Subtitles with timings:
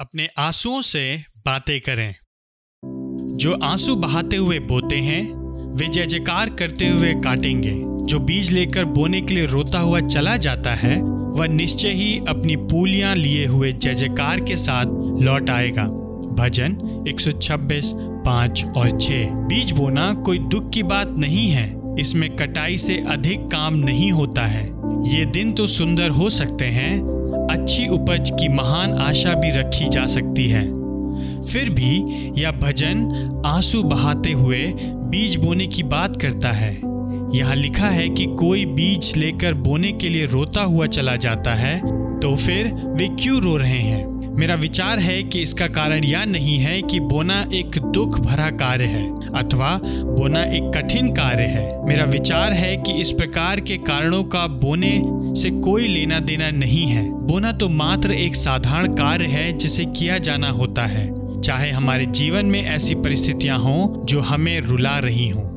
[0.00, 2.14] अपने आंसुओं से बातें करें।
[3.36, 5.32] जो आँसू बहाते हुए बोते हैं,
[5.76, 7.74] वे जय जयकार करते हुए काटेंगे।
[8.06, 12.56] जो बीज लेकर बोने के लिए रोता हुआ चला जाता है, वह निश्चय ही अपनी
[12.56, 14.86] पूलियाँ लिए हुए जय जयकार के साथ
[15.22, 15.84] लौट आएगा।
[16.34, 22.78] भजन 126 पाँच और 6 बीज बोना कोई दुख की बात नहीं है। इसमें कटाई
[22.78, 24.64] से अधिक काम नहीं होता है।
[25.14, 27.14] ये दिन तो सुंदर हो सकते हैं
[27.50, 30.62] अच्छी उपज की महान आशा भी रखी जा सकती है।
[31.42, 34.62] फिर भी यह भजन आँसू बहाते हुए
[35.10, 36.72] बीज बोने की बात करता है।
[37.34, 41.78] यहाँ लिखा है कि कोई बीज लेकर बोने के लिए रोता हुआ चला जाता है
[42.20, 44.13] तो फिर वे क्यों रो रहे हैं?
[44.34, 48.84] मेरा विचार है कि इसका कारण यह नहीं है कि बोना एक दुख भरा कार्य
[48.84, 54.22] है, अथवा बोना एक कठिन कार्य है। मेरा विचार है कि इस प्रकार के कारणों
[54.24, 55.00] का बोने
[55.40, 60.18] से कोई लेना देना नहीं है। बोना तो मात्र एक साधारण कार्य है जिसे किया
[60.18, 61.08] जाना होता है,
[61.40, 65.52] चाहे हमारे जीवन में ऐसी परिस्थितियाँ हों जो हमें रुला रही हों।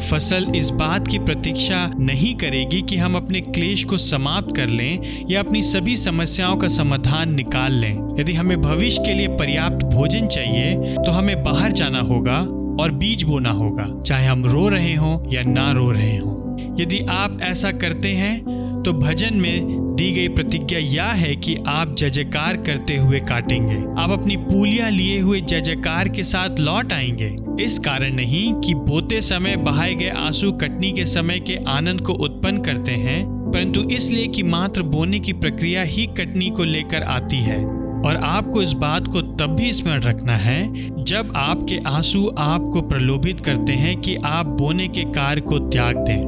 [0.00, 5.26] फ़सल इस बात की प्रतीक्षा नहीं करेगी कि हम अपने क्लेश को समाप्त कर लें
[5.30, 10.26] या अपनी सभी समस्याओं का समाधान निकाल लें। यदि हमें भविष्य के लिए पर्याप्त भोजन
[10.26, 12.38] चाहिए तो हमें बाहर जाना होगा
[12.82, 16.36] और बीज बोना होगा, चाहे हम रो रहे हों या ना रो रहे हों।
[16.80, 21.94] यदि आप ऐसा करते हैं तो भजन में दी गई प्रतिज्ञा यह है कि आप
[21.94, 26.92] जय जयकार करते हुए काटेंगे। आप अपनी पूलियाँ लिए हुए जय जयकार के साथ लौट
[26.92, 32.00] आएँगे। इस कारण नहीं कि बोते समय बहाए गए आँसू कटनी के समय के आनंद
[32.00, 37.02] को उत्पन्न करते हैं, परंतु इसलिए कि मात्र बोने की प्रक्रिया ही कटनी को लेकर
[37.02, 37.64] आती है।
[37.98, 40.72] और आपको इस बात को तब भी स्मरण रखना है,
[41.04, 46.22] जब आपके आँसू आपको प्रलोभित करते हैं कि आप बोने के कार्य को त्याग दें।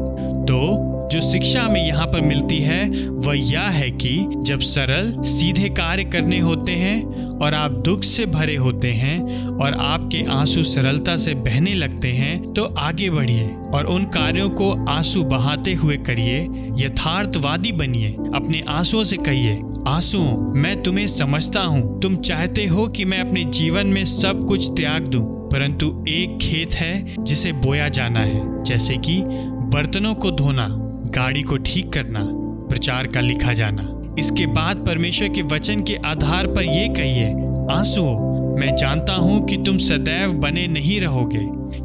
[0.45, 5.69] तो जो शिक्षा में यहाँ पर मिलती है, वह यह है कि जब सरल, सीधे
[5.69, 11.17] कार्य करने होते हैं और आप दुख से भरे होते हैं और आपके आँसू सरलता
[11.17, 16.39] से बहने लगते हैं तो आगे बढ़िए और उन कार्यों को आँसू बहाते हुए करिए,
[16.77, 19.55] यथार्थवादी बनिए। अपने आंसुओं से कहिए,
[19.89, 24.69] आंसुओं, मैं तुम्हें समझता हूँ। तुम चाहते हो कि मैं अपने जीवन में सब कुछ
[24.71, 30.69] त्याग दूँ, परंतु एक खेत है जिसे बोया जाना है, जैसे कि बर्तनों को धोना।
[31.11, 32.21] गाड़ी को ठीक करना,
[32.69, 37.27] प्रचार का लिखा जाना। इसके बाद परमेश्वर के वचन के आधार पर ये कहिए
[37.77, 41.39] आंसुओं मैं जानता हूँ कि तुम सदैव बने नहीं रहोगे।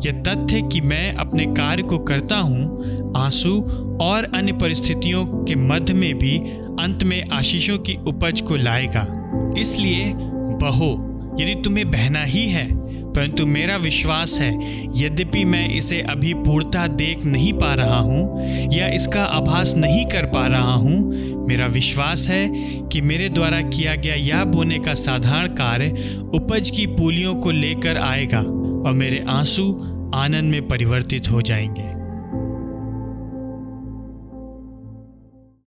[0.07, 3.61] यह तथ्य कि मैं अपने कार्य को करता हूँ, आँसू
[4.01, 6.37] और अन्य परिस्थितियों के मध्य में भी
[6.79, 9.07] अंत में आशीषों की उपज को लाएगा।
[9.57, 10.91] इसलिए बहो,
[11.39, 12.67] यदि तुम्हें बहना ही है
[13.15, 14.51] परंतु मेरा विश्वास है,
[14.97, 18.43] यद्यपि मैं इसे अभी पूर्णता देख नहीं पा रहा हूँ,
[18.73, 22.47] या इसका आभास नहीं कर पा रहा हूँ, मेरा विश्वास है
[22.89, 25.89] कि मेरे द्वारा किया गया यह बोने का साधारण कार्य
[26.33, 29.71] उपज की पूलियों को लेकर आएगा और मेरे आँसू
[30.15, 31.94] आनंद में परिवर्तित हो जाएँगे।